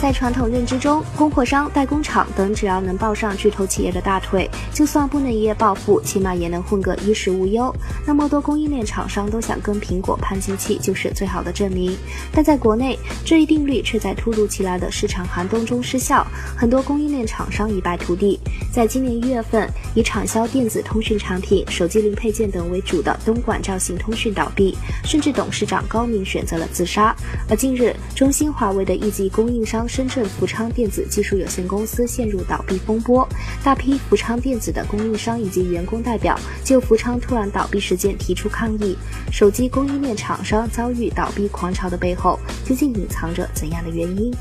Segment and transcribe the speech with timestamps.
[0.00, 7.74] 在传统认知中，供货商、代工厂等只要能抱上巨头企业的大腿，就算不能一夜暴富，起码也能混个衣食无忧。
[8.06, 11.96] 那么多供应链厂商都想跟苹果攀亲戚，就是最好的证明。
[12.30, 16.24] 但在国内，这一定律却在突如其来的市场寒冬中失效，
[16.56, 18.38] 很多供应链厂商一败涂地。
[18.70, 27.16] 在今年一月份，以产销电子通讯产品、手机零配件等为主的东莞兆信通讯倒闭，甚至董事长高明选择了自杀。
[27.48, 33.28] 而近日，中兴、华为的一级供应商深圳福昌电子技术有限公司陷入倒闭风波，
[33.62, 38.96] 大批福昌电子的供应商以及员工代表就福昌突然倒闭事件提出抗议。
[39.30, 44.32] 手机供应链厂商遭遇倒闭狂潮的背后，究竟隐藏着怎样的原因？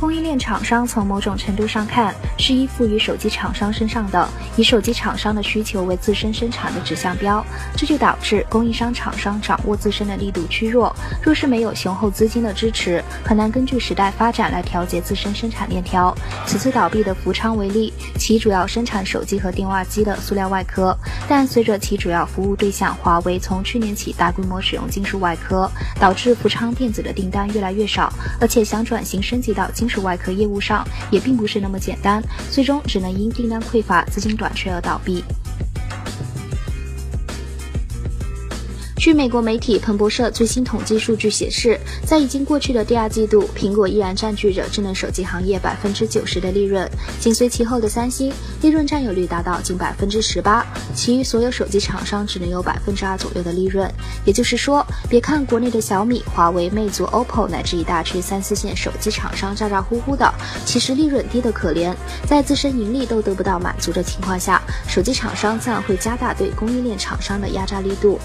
[0.00, 7.44] 供应链厂商从某种程度上看，是依附于手机厂商身上的，以手机厂商的需求为自身生产的指向标，
[7.76, 10.96] 这就导致供应商厂商掌握自身的力度趋弱。
[11.22, 16.16] 若是没有雄厚资金的支持，很难根据时代发展来调节自身生产链条。
[16.46, 20.96] 此次倒闭的福昌为例，其主要生产手机和电话机的塑料外壳，
[21.28, 29.89] 但随着其主要服务对象华为从去年起大规模使用金属外壳，导致福昌电子的订单越来越少，而且想转型升级到金。
[29.90, 35.24] 是外壳业务上也并不是那么简单，最终只能因订单匮乏、资金短缺而倒闭。
[39.00, 46.86] 据美国媒体彭博社最新统计数据显示，在已经过去的第二季度，苹果依然占据着智能手机行业百分之九十的利润，
[47.18, 53.90] 紧随其后的三星，利润占有率达到近百分之十八，其余所有手机厂商只能有百分之二左右的利润。
[54.26, 60.30] 也就是说，别看国内的小米、华为、魅族、OPPO 乃至一大群三四线手机厂商咋咋呼呼的，
[60.66, 61.94] 其实利润低得可怜，
[62.26, 68.20] 在自身盈利都得不到满足的情况下，手机厂商自然会加大对供应链厂商的压榨力度。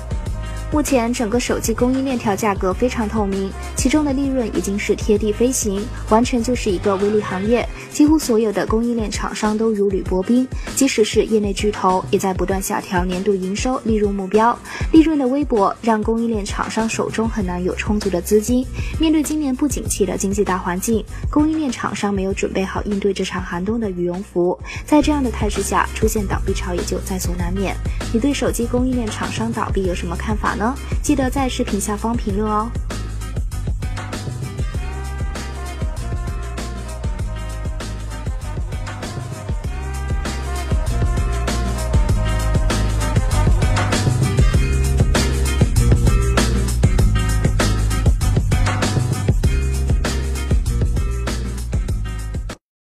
[0.76, 7.66] 目前整个手机供应链条价格非常透明，其中的利润已经是贴地飞行，完全就是一个微利行业。
[7.94, 14.54] 几乎所有的供应链厂商都如履薄冰，即使是业内巨头，也在不断下调年度营收利润目标。
[14.92, 18.68] 利润的微薄，让供应链厂商手中很难有充足的资金。
[19.00, 24.60] 面对今年不景气的经济大环境，供应链厂商没有准备好应对这场寒冬的羽绒服。
[24.86, 27.74] 在这样的态势下，出现倒闭潮也就在所难免。
[28.14, 30.65] 你对手机供应链厂商倒闭有什么看法呢
[31.02, 32.72] 记得在视频下方评论哦。